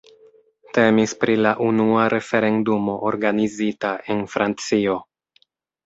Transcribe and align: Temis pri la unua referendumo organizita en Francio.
Temis 0.77 1.13
pri 1.23 1.35
la 1.47 1.51
unua 1.67 2.07
referendumo 2.15 2.97
organizita 3.13 3.95
en 4.15 4.29
Francio. 4.37 5.03